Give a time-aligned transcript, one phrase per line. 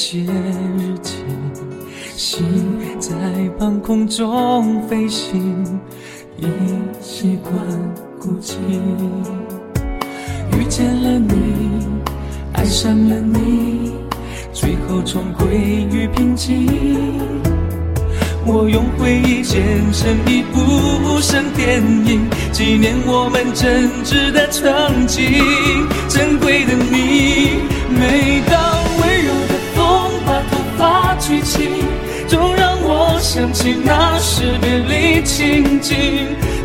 [0.00, 1.12] 写日记，
[2.16, 2.42] 心
[2.98, 3.12] 在
[3.58, 5.78] 半空中飞行，
[6.38, 6.46] 已
[7.02, 7.52] 习惯
[8.18, 8.54] 孤寂。
[10.56, 11.34] 遇见了你，
[12.54, 13.92] 爱上了你，
[14.54, 16.66] 最后终归于平静。
[18.46, 20.60] 我用回忆剪成一部
[21.04, 25.30] 无声电影，纪念我们真挚的曾经。
[26.08, 27.58] 珍贵的你，
[27.90, 28.79] 每当。
[31.30, 31.68] 发吹起，
[32.26, 35.96] 总让我想起那时别离情景。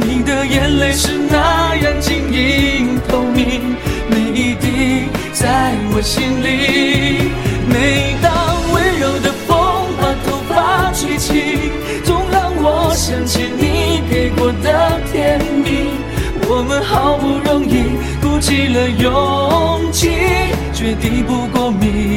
[0.00, 3.76] 你的眼泪是那样晶莹透明，
[4.08, 7.30] 每一滴在我心里。
[7.68, 8.32] 每当
[8.72, 9.54] 温柔的风
[10.00, 11.70] 把头发吹起，
[12.04, 15.90] 总让我想起你给过的甜蜜。
[16.46, 17.84] 我们好不容易
[18.22, 20.10] 鼓起了勇气，
[20.72, 22.13] 却抵不过命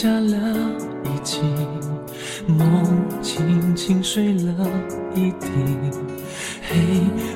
[0.00, 0.36] 下了
[1.02, 1.40] 一季，
[2.46, 2.86] 梦
[3.20, 4.54] 轻轻睡了
[5.12, 5.48] 一地。
[6.62, 6.76] 嘿，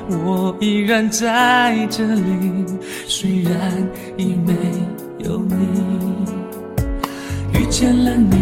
[0.09, 2.65] 我依然在这里，
[3.05, 3.53] 虽然
[4.15, 4.53] 已没
[5.25, 5.55] 有你。
[7.53, 8.37] 遇见了你，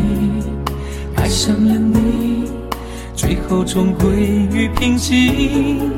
[1.15, 2.43] 爱上了你，
[3.15, 4.11] 最后重归
[4.53, 5.91] 于平静。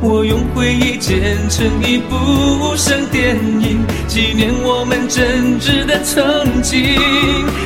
[0.00, 6.94] 我用回忆剪成一部无声电影，纪念我们真挚的曾经。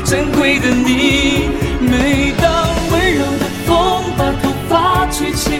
[0.03, 2.51] 珍贵的你，每当
[2.91, 5.51] 温柔的风把头发吹起，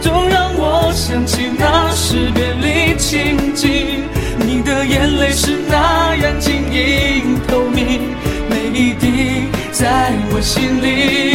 [0.00, 4.04] 总让我想起那时别离情景。
[4.38, 8.02] 你的眼泪是那样晶莹透明，
[8.48, 11.33] 每一滴在我心里。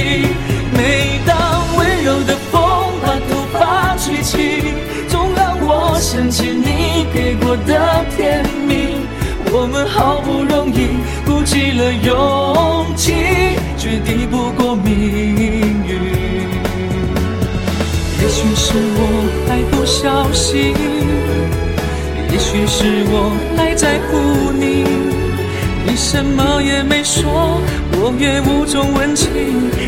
[7.30, 9.06] 爱过的甜蜜。
[9.52, 13.14] 我们好不容易鼓起了勇气，
[13.78, 14.92] 却抵不过命
[15.86, 15.94] 运。
[18.20, 19.02] 也许是我
[19.48, 20.74] 太不小心，
[22.32, 24.86] 也许是我太在乎你。
[25.86, 27.62] 你什么也没说，
[27.94, 29.30] 我也无从问起，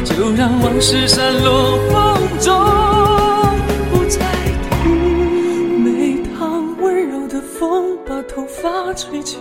[0.06, 2.54] 就让往事散落风中，
[3.92, 4.20] 不再
[8.92, 9.38] 头发吹起，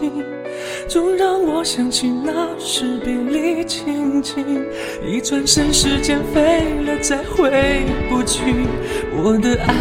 [0.89, 4.65] 总让我想起那时别离情景。
[5.05, 8.43] 一转身，时间飞了，再回不去。
[9.13, 9.75] 我的爱，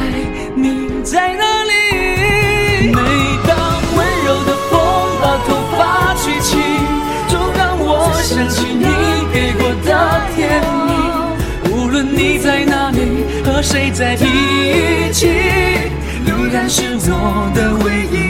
[0.55, 1.71] 你在哪里？
[2.87, 2.95] 每
[3.47, 4.79] 当温柔的风
[5.21, 5.47] 把头
[5.77, 6.57] 发吹起，
[7.27, 8.85] 总让我想起你
[9.31, 11.71] 给过的甜蜜。
[11.71, 18.28] 无论你在哪里，和谁在一起，依然是我的唯一。